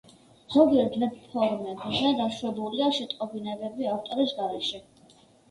ზოგიერთ 0.53 0.95
ვებ–ფორუმებზე 1.03 2.13
დაშვებულია 2.21 2.89
შეტყობინებები 3.01 3.93
ავტორის 3.93 4.35
გარეშე. 4.41 4.83